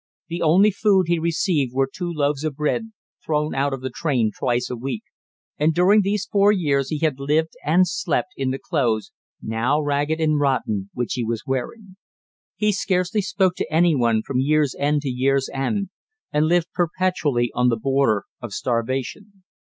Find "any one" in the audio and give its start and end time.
13.71-14.23